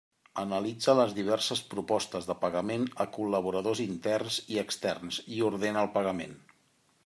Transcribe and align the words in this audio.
Analitza 0.43 0.95
les 0.99 1.11
diverses 1.17 1.61
propostes 1.73 2.29
de 2.31 2.37
pagament 2.45 2.87
a 3.05 3.07
col·laboradors 3.19 3.83
interns 3.87 4.39
i 4.55 4.61
externs 4.67 5.23
i 5.37 5.41
ordena 5.53 5.85
el 5.87 5.95
pagament. 6.01 6.39